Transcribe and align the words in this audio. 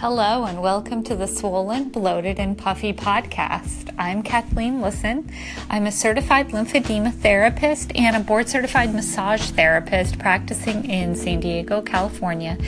Hello, 0.00 0.44
and 0.44 0.60
welcome 0.60 1.02
to 1.04 1.16
the 1.16 1.26
Swollen, 1.26 1.88
Bloated, 1.88 2.38
and 2.38 2.58
Puffy 2.58 2.92
podcast. 2.92 3.94
I'm 3.96 4.22
Kathleen 4.22 4.82
Lisson. 4.82 5.30
I'm 5.70 5.86
a 5.86 5.90
certified 5.90 6.50
lymphedema 6.50 7.14
therapist 7.14 7.92
and 7.96 8.14
a 8.14 8.20
board 8.20 8.46
certified 8.46 8.94
massage 8.94 9.52
therapist 9.52 10.18
practicing 10.18 10.90
in 10.90 11.16
San 11.16 11.40
Diego, 11.40 11.80
California. 11.80 12.58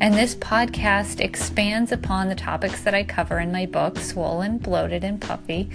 And 0.00 0.14
this 0.14 0.36
podcast 0.36 1.20
expands 1.20 1.90
upon 1.90 2.28
the 2.28 2.36
topics 2.36 2.82
that 2.82 2.94
I 2.94 3.02
cover 3.02 3.40
in 3.40 3.50
my 3.50 3.66
book, 3.66 3.98
Swollen, 3.98 4.58
Bloated, 4.58 5.02
and 5.02 5.20
Puffy. 5.20 5.68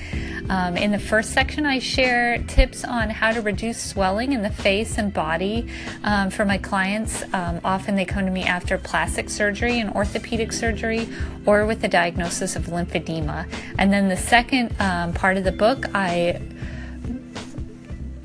Um, 0.49 0.77
in 0.77 0.91
the 0.91 0.99
first 0.99 1.33
section, 1.33 1.65
I 1.65 1.79
share 1.79 2.41
tips 2.43 2.85
on 2.85 3.09
how 3.09 3.33
to 3.33 3.41
reduce 3.41 3.83
swelling 3.83 4.31
in 4.31 4.43
the 4.43 4.49
face 4.49 4.97
and 4.97 5.13
body 5.13 5.67
um, 6.05 6.29
for 6.29 6.45
my 6.45 6.57
clients. 6.57 7.21
Um, 7.33 7.59
often 7.65 7.97
they 7.97 8.05
come 8.05 8.23
to 8.23 8.31
me 8.31 8.43
after 8.43 8.77
plastic 8.77 9.29
surgery 9.29 9.77
and 9.77 9.89
orthopedic 9.93 10.53
surgery 10.53 11.00
or 11.45 11.65
with 11.65 11.81
the 11.81 11.87
diagnosis 11.87 12.55
of 12.55 12.65
lymphedema. 12.65 13.47
And 13.77 13.91
then 13.91 14.09
the 14.09 14.17
second 14.17 14.75
um, 14.79 15.13
part 15.13 15.37
of 15.37 15.43
the 15.43 15.51
book, 15.51 15.85
I 15.93 16.41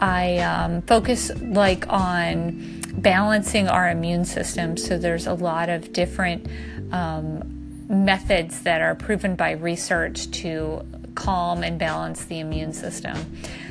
I 0.00 0.38
um, 0.38 0.82
focus 0.82 1.30
like 1.40 1.88
on 1.88 2.82
balancing 2.98 3.68
our 3.68 3.90
immune 3.90 4.24
system. 4.24 4.76
So 4.76 4.98
there's 4.98 5.26
a 5.26 5.34
lot 5.34 5.68
of 5.68 5.92
different 5.92 6.46
um, 6.92 7.42
methods 7.88 8.62
that 8.62 8.80
are 8.80 8.94
proven 8.94 9.36
by 9.36 9.52
research 9.52 10.30
to 10.42 10.84
calm 11.14 11.62
and 11.62 11.78
balance 11.78 12.24
the 12.26 12.40
immune 12.40 12.72
system. 12.72 13.16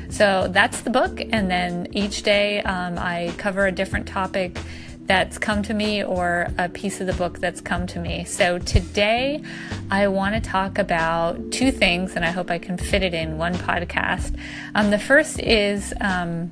So 0.08 0.48
that's 0.50 0.82
the 0.82 0.90
book, 0.90 1.20
and 1.20 1.50
then 1.50 1.88
each 1.92 2.22
day 2.22 2.62
um, 2.62 2.98
I 2.98 3.32
cover 3.38 3.66
a 3.66 3.72
different 3.72 4.06
topic 4.06 4.58
that's 5.06 5.38
come 5.38 5.62
to 5.62 5.74
me 5.74 6.02
or 6.02 6.48
a 6.58 6.68
piece 6.68 7.00
of 7.00 7.06
the 7.06 7.12
book 7.12 7.38
that's 7.38 7.60
come 7.60 7.86
to 7.88 7.98
me. 7.98 8.24
So 8.24 8.58
today 8.58 9.42
I 9.90 10.08
want 10.08 10.34
to 10.34 10.40
talk 10.40 10.78
about 10.78 11.52
two 11.52 11.70
things, 11.70 12.16
and 12.16 12.24
I 12.24 12.30
hope 12.30 12.50
I 12.50 12.58
can 12.58 12.76
fit 12.76 13.02
it 13.02 13.14
in 13.14 13.38
one 13.38 13.54
podcast. 13.54 14.36
Um, 14.74 14.90
the 14.90 14.98
first 14.98 15.38
is 15.40 15.94
um, 16.00 16.50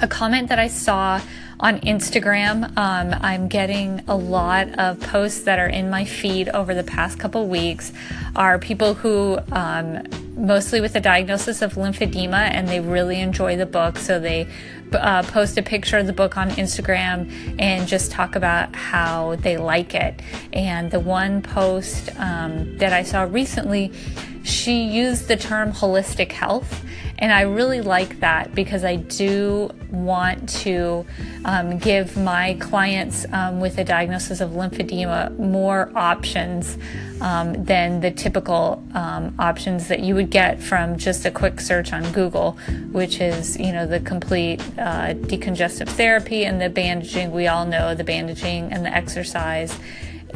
a 0.00 0.08
comment 0.08 0.48
that 0.48 0.58
I 0.58 0.68
saw 0.68 1.20
on 1.58 1.78
Instagram. 1.80 2.76
Um, 2.76 3.14
I'm 3.20 3.48
getting 3.48 4.02
a 4.08 4.16
lot 4.16 4.78
of 4.78 4.98
posts 5.00 5.42
that 5.42 5.58
are 5.58 5.68
in 5.68 5.90
my 5.90 6.04
feed 6.04 6.48
over 6.48 6.74
the 6.74 6.82
past 6.82 7.18
couple 7.18 7.46
weeks 7.46 7.92
are 8.34 8.58
people 8.58 8.94
who 8.94 9.38
um, 9.52 10.02
mostly 10.36 10.80
with 10.80 10.96
a 10.96 11.00
diagnosis 11.00 11.60
of 11.60 11.74
lymphedema 11.74 12.50
and 12.50 12.66
they 12.66 12.80
really 12.80 13.20
enjoy 13.20 13.56
the 13.56 13.66
book. 13.66 13.98
So 13.98 14.18
they 14.18 14.48
uh, 14.92 15.22
post 15.24 15.58
a 15.58 15.62
picture 15.62 15.98
of 15.98 16.06
the 16.06 16.12
book 16.12 16.36
on 16.36 16.50
Instagram 16.50 17.30
and 17.60 17.86
just 17.86 18.10
talk 18.10 18.36
about 18.36 18.74
how 18.74 19.36
they 19.36 19.56
like 19.56 19.94
it. 19.94 20.20
And 20.52 20.90
the 20.90 21.00
one 21.00 21.42
post 21.42 22.08
um, 22.18 22.78
that 22.78 22.92
I 22.92 23.02
saw 23.02 23.22
recently, 23.22 23.92
she 24.42 24.84
used 24.84 25.28
the 25.28 25.36
term 25.36 25.72
holistic 25.72 26.32
health. 26.32 26.84
And 27.18 27.30
I 27.30 27.42
really 27.42 27.82
like 27.82 28.20
that 28.20 28.54
because 28.54 28.82
I 28.82 28.96
do 28.96 29.70
want 29.90 30.48
to 30.60 31.04
um, 31.44 31.76
give 31.76 32.16
my 32.16 32.54
clients 32.54 33.26
um, 33.30 33.60
with 33.60 33.76
a 33.76 33.84
diagnosis 33.84 34.40
of 34.40 34.50
lymphedema 34.50 35.38
more 35.38 35.92
options 35.94 36.78
um, 37.20 37.62
than 37.62 38.00
the 38.00 38.10
typical 38.10 38.82
um, 38.94 39.34
options 39.38 39.88
that 39.88 40.00
you 40.00 40.14
would 40.14 40.30
get 40.30 40.62
from 40.62 40.96
just 40.96 41.26
a 41.26 41.30
quick 41.30 41.60
search 41.60 41.92
on 41.92 42.10
Google, 42.12 42.52
which 42.90 43.20
is, 43.20 43.58
you 43.58 43.72
know, 43.72 43.86
the 43.86 44.00
complete 44.00 44.62
uh, 44.78 45.12
decongestive 45.12 45.88
therapy 45.90 46.46
and 46.46 46.58
the 46.58 46.70
bandaging. 46.70 47.32
We 47.32 47.48
all 47.48 47.66
know 47.66 47.94
the 47.94 48.04
bandaging 48.04 48.72
and 48.72 48.82
the 48.82 48.94
exercise 48.94 49.78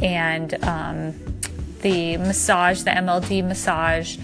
and 0.03 0.53
um, 0.63 1.34
the 1.85 2.17
massage, 2.17 2.81
the 2.81 2.89
MLD 2.89 3.45
massage 3.45 4.17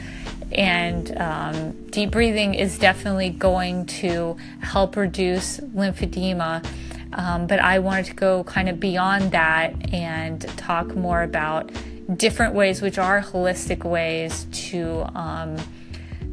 and 0.52 1.16
um, 1.18 1.72
deep 1.92 2.10
breathing 2.10 2.56
is 2.56 2.80
definitely 2.80 3.30
going 3.30 3.86
to 3.86 4.36
help 4.62 4.96
reduce 4.96 5.60
lymphedema. 5.60 6.66
Um, 7.14 7.46
but 7.46 7.60
I 7.60 7.78
wanted 7.78 8.06
to 8.06 8.14
go 8.16 8.44
kind 8.46 8.68
of 8.68 8.80
beyond 8.80 9.32
that 9.34 9.94
and 9.94 10.42
talk 10.58 10.96
more 10.96 11.22
about 11.22 11.72
different 12.18 12.56
ways, 12.56 12.82
which 12.82 12.98
are 12.98 13.22
holistic 13.22 13.84
ways 13.84 14.48
to 14.70 15.06
um, 15.14 15.56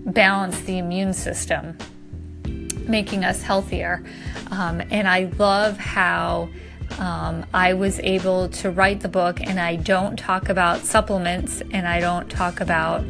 balance 0.06 0.58
the 0.60 0.78
immune 0.78 1.12
system, 1.12 1.76
making 2.86 3.22
us 3.22 3.42
healthier. 3.42 4.02
Um, 4.50 4.80
and 4.90 5.06
I 5.06 5.30
love 5.38 5.76
how. 5.76 6.48
Um, 6.98 7.46
I 7.54 7.74
was 7.74 8.00
able 8.00 8.48
to 8.48 8.70
write 8.70 9.00
the 9.00 9.08
book, 9.08 9.40
and 9.40 9.60
I 9.60 9.76
don't 9.76 10.18
talk 10.18 10.48
about 10.48 10.80
supplements 10.80 11.62
and 11.72 11.86
I 11.86 12.00
don't 12.00 12.28
talk 12.28 12.60
about 12.60 13.04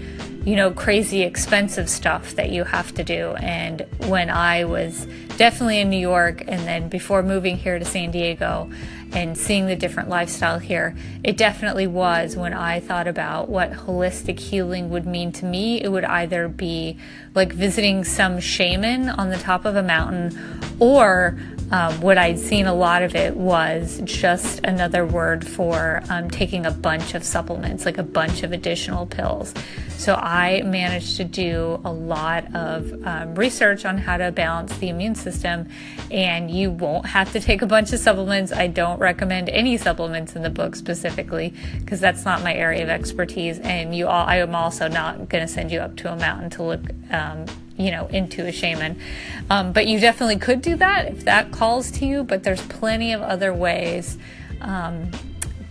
you 0.49 0.57
know, 0.57 0.71
crazy 0.71 1.23
expensive 1.23 1.91
stuff 1.91 2.35
that 2.37 2.49
you 2.49 2.65
have 2.65 2.95
to 2.95 3.05
do. 3.05 3.35
And 3.35 3.87
when 4.07 4.31
I 4.31 4.65
was 4.65 5.07
definitely 5.39 5.79
in 5.79 5.89
New 5.89 5.97
York 5.97 6.43
and 6.49 6.67
then 6.67 6.89
before 6.89 7.23
moving 7.23 7.57
here 7.57 7.79
to 7.79 7.85
San 7.85 8.11
Diego 8.11 8.71
and 9.13 9.39
seeing 9.39 9.67
the 9.67 9.77
different 9.77 10.09
lifestyle 10.09 10.59
here, 10.59 10.97
it 11.23 11.37
definitely 11.37 11.87
was 11.87 12.37
when 12.37 12.53
I 12.53 12.81
thought 12.81 13.07
about 13.07 13.49
what 13.49 13.73
holistic 13.73 14.39
healing 14.41 14.91
would 14.91 15.07
mean 15.07 15.33
to 15.33 15.45
me. 15.45 15.81
It 15.81 15.91
would 15.91 16.05
either 16.05 16.49
be 16.49 16.99
like 17.35 17.53
visiting 17.53 18.03
some 18.03 18.41
shaman 18.41 19.09
on 19.09 19.31
the 19.31 19.39
top 19.39 19.65
of 19.65 19.77
a 19.77 19.83
mountain 19.83 20.37
or 20.81 21.39
um, 21.71 22.01
what 22.01 22.17
I'd 22.17 22.39
seen 22.39 22.67
a 22.67 22.75
lot 22.75 23.03
of 23.03 23.15
it 23.15 23.37
was 23.37 24.01
just 24.05 24.61
another 24.65 25.05
word 25.05 25.47
for 25.47 26.03
um, 26.09 26.31
taking 26.31 26.65
a 26.65 26.71
bunch 26.71 27.15
of 27.15 27.23
supplements, 27.23 27.85
like 27.85 27.99
a 27.99 28.03
bunch 28.03 28.43
of 28.43 28.53
additional 28.53 29.07
pills. 29.07 29.53
So 29.99 30.15
I 30.15 30.63
managed 30.63 31.17
to 31.19 31.25
do 31.25 31.81
a 31.85 31.93
lot 31.93 32.55
of 32.55 32.91
um, 33.05 33.35
research 33.35 33.85
on 33.85 33.99
how 33.99 34.17
to 34.17 34.33
balance 34.33 34.77
the 34.79 34.89
immune 34.89 35.15
system, 35.31 35.69
and 36.11 36.51
you 36.51 36.71
won't 36.71 37.07
have 37.07 37.33
to 37.33 37.41
take 37.41 37.63
a 37.63 37.67
bunch 37.67 37.93
of 37.93 38.01
supplements. 38.01 38.53
I 38.53 38.67
don't 38.67 38.99
recommend 38.99 39.49
any 39.49 39.77
supplements 39.77 40.37
in 40.37 40.43
the 40.43 40.51
book 40.51 40.77
specifically 40.77 41.55
because 41.79 42.01
that's 42.01 42.25
not 42.25 42.43
my 42.43 42.55
area 42.55 42.83
of 42.83 42.89
expertise. 42.89 43.59
And 43.59 43.95
you 43.95 44.07
all, 44.07 44.27
I 44.27 44.37
am 44.37 44.55
also 44.55 44.89
not 44.89 45.29
going 45.29 45.47
to 45.47 45.53
send 45.53 45.71
you 45.71 45.81
up 45.81 45.97
to 45.97 46.13
a 46.13 46.17
mountain 46.17 46.51
to 46.51 46.63
look 46.63 46.81
um, 47.11 47.47
you 47.77 47.93
know, 47.93 48.07
into 48.09 48.45
a 48.45 48.53
shaman. 48.53 49.01
Um, 49.49 49.73
but 49.73 49.87
you 49.87 50.01
definitely 50.01 50.39
could 50.39 50.61
do 50.61 50.77
that 50.77 51.07
if 51.07 51.25
that 51.25 51.53
calls 51.53 51.91
to 51.93 52.07
you, 52.07 52.25
but 52.25 52.43
there's 52.43 52.61
plenty 52.63 53.13
of 53.13 53.23
other 53.23 53.55
ways. 53.55 54.19
Um, 54.61 55.11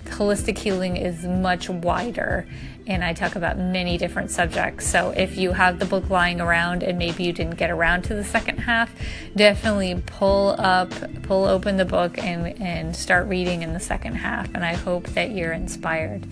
holistic 0.09 0.57
healing 0.57 0.97
is 0.97 1.23
much 1.23 1.69
wider 1.69 2.47
and 2.87 3.03
I 3.03 3.13
talk 3.13 3.35
about 3.35 3.57
many 3.57 3.97
different 3.97 4.31
subjects. 4.31 4.87
So 4.87 5.09
if 5.11 5.37
you 5.37 5.51
have 5.51 5.77
the 5.77 5.85
book 5.85 6.09
lying 6.09 6.39
around 6.39 6.83
and 6.83 6.97
maybe 6.97 7.23
you 7.23 7.33
didn't 7.33 7.57
get 7.57 7.69
around 7.69 8.03
to 8.03 8.15
the 8.15 8.23
second 8.23 8.59
half, 8.59 8.89
definitely 9.35 10.01
pull 10.05 10.55
up, 10.57 10.89
pull 11.23 11.45
open 11.45 11.75
the 11.75 11.85
book 11.85 12.17
and, 12.17 12.59
and 12.61 12.95
start 12.95 13.27
reading 13.27 13.61
in 13.61 13.73
the 13.73 13.79
second 13.79 14.15
half. 14.15 14.47
And 14.55 14.63
I 14.63 14.73
hope 14.73 15.07
that 15.09 15.31
you're 15.31 15.51
inspired. 15.51 16.25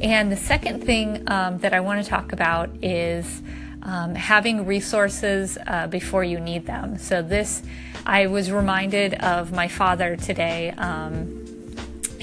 And 0.00 0.30
the 0.30 0.36
second 0.36 0.84
thing 0.84 1.22
um, 1.30 1.58
that 1.58 1.72
I 1.72 1.80
want 1.80 2.02
to 2.02 2.10
talk 2.10 2.32
about 2.32 2.68
is 2.82 3.42
um, 3.82 4.16
having 4.16 4.66
resources 4.66 5.56
uh, 5.66 5.86
before 5.86 6.24
you 6.24 6.40
need 6.40 6.66
them. 6.66 6.98
So, 6.98 7.22
this, 7.22 7.62
I 8.04 8.26
was 8.26 8.50
reminded 8.50 9.14
of 9.14 9.52
my 9.52 9.68
father 9.68 10.16
today. 10.16 10.72
Um, 10.72 11.45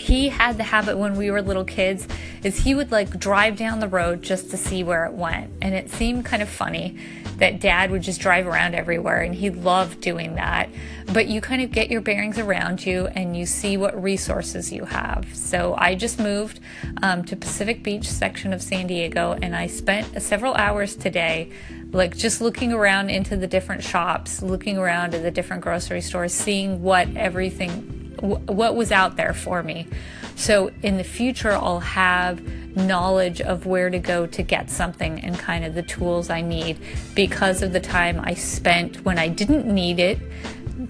he 0.04 0.30
had 0.30 0.58
the 0.58 0.64
habit 0.64 0.98
when 0.98 1.16
we 1.16 1.32
were 1.32 1.42
little 1.42 1.64
kids 1.64 2.08
is 2.44 2.60
he 2.60 2.76
would 2.76 2.92
like 2.92 3.18
drive 3.20 3.56
down 3.56 3.80
the 3.80 3.88
road 3.88 4.22
just 4.22 4.52
to 4.52 4.58
see 4.58 4.84
where 4.84 5.06
it 5.06 5.14
went. 5.14 5.50
And 5.62 5.74
it 5.74 5.90
seemed 5.90 6.26
kind 6.26 6.44
of 6.44 6.50
funny 6.50 6.98
that 7.38 7.62
dad 7.62 7.90
would 7.90 8.02
just 8.02 8.20
drive 8.20 8.46
around 8.46 8.76
everywhere 8.76 9.22
and 9.22 9.34
he 9.34 9.50
loved 9.50 10.02
doing 10.02 10.36
that. 10.36 10.70
But 11.14 11.28
you 11.28 11.40
kind 11.40 11.62
of 11.62 11.72
get 11.72 11.90
your 11.90 12.02
bearings 12.02 12.38
around 12.38 12.86
you 12.86 13.08
and 13.08 13.36
you 13.36 13.46
see 13.46 13.78
what 13.78 14.02
resources 14.02 14.72
you 14.74 14.86
have. 14.86 15.34
So 15.34 15.76
i 15.78 15.96
just 15.96 16.20
moved 16.20 16.60
um, 17.02 17.24
to 17.26 17.36
pacific 17.36 17.84
beach 17.84 18.10
section 18.10 18.54
of 18.54 18.62
san 18.62 18.88
diego 18.88 19.38
and 19.42 19.56
i 19.56 19.68
spent 19.68 20.22
several 20.22 20.54
hours 20.56 20.96
today 20.96 21.52
like 21.92 22.16
just 22.16 22.42
looking 22.42 22.74
around 22.74 23.10
into 23.10 23.36
the 23.36 23.48
different 23.48 23.84
shops 23.84 24.42
looking 24.42 24.78
around 24.78 25.14
at 25.14 25.22
the 25.22 25.32
different 25.32 25.62
grocery 25.62 26.02
stores 26.02 26.34
seeing 26.34 26.82
what 26.82 27.08
everything 27.16 28.03
what 28.22 28.76
was 28.76 28.92
out 28.92 29.16
there 29.16 29.34
for 29.34 29.64
me. 29.64 29.88
So 30.36 30.72
in 30.82 30.98
the 30.98 31.04
future, 31.04 31.52
I'll 31.52 31.80
have 31.80 32.42
knowledge 32.76 33.40
of 33.40 33.66
where 33.66 33.90
to 33.90 34.00
go 34.00 34.26
to 34.26 34.42
get 34.42 34.70
something 34.70 35.20
and 35.20 35.38
kind 35.38 35.64
of 35.64 35.76
the 35.76 35.84
tools 35.84 36.30
I 36.30 36.42
need 36.42 36.80
because 37.14 37.62
of 37.62 37.72
the 37.72 37.80
time 37.80 38.20
I 38.20 38.34
spent 38.34 39.06
when 39.06 39.20
I 39.20 39.28
didn't 39.28 39.66
need 39.66 40.00
it 40.00 40.20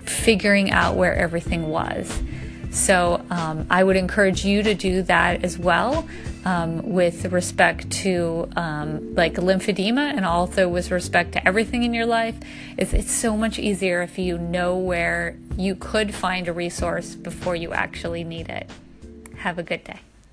figuring 0.05 0.71
out 0.71 0.95
where 0.95 1.15
everything 1.15 1.69
was. 1.69 2.21
So 2.73 3.23
um, 3.29 3.67
I 3.69 3.83
would 3.83 3.95
encourage 3.95 4.43
you 4.43 4.63
to 4.63 4.73
do 4.73 5.03
that 5.03 5.43
as 5.43 5.59
well 5.59 6.07
um, 6.43 6.91
with 6.91 7.31
respect 7.31 7.91
to 7.91 8.49
um, 8.55 9.13
like 9.13 9.35
lymphedema 9.35 9.99
and 9.99 10.25
also 10.25 10.67
with 10.67 10.89
respect 10.89 11.33
to 11.33 11.47
everything 11.47 11.83
in 11.83 11.93
your 11.93 12.07
life. 12.07 12.35
It's, 12.75 12.91
it's 12.93 13.11
so 13.11 13.37
much 13.37 13.59
easier 13.59 14.01
if 14.01 14.17
you 14.17 14.39
know 14.39 14.75
where 14.75 15.37
you 15.55 15.75
could 15.75 16.15
find 16.15 16.47
a 16.47 16.53
resource 16.53 17.13
before 17.13 17.55
you 17.55 17.73
actually 17.73 18.23
need 18.23 18.49
it. 18.49 18.69
Have 19.37 19.59
a 19.59 19.63
good 19.63 19.83
day. 19.83 19.99